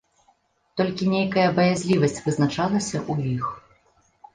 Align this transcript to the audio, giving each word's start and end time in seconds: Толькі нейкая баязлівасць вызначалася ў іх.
Толькі 0.81 1.11
нейкая 1.15 1.45
баязлівасць 1.59 2.19
вызначалася 2.25 2.97
ў 3.11 3.39
іх. 3.39 3.45